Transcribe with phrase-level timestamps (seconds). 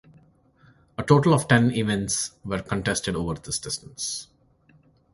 [0.97, 4.29] A total of ten events were contested over this distance.